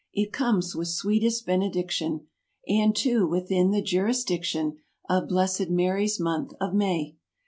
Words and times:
It 0.13 0.33
comes 0.33 0.73
with 0.75 0.87
sweetest 0.87 1.45
benediction; 1.45 2.21
And, 2.67 2.95
too, 2.95 3.27
within 3.27 3.69
the 3.69 3.83
jurisdiction 3.83 4.77
Of 5.07 5.27
Blessed 5.29 5.69
Mary's 5.69 6.19
month 6.19 6.53
of 6.59 6.73
May! 6.73 7.17